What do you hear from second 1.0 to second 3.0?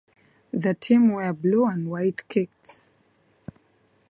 wear blue and white kits.